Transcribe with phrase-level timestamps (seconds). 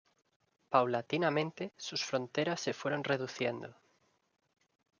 [0.71, 3.75] Paulatinamente sus fronteras se fueron reduciendo.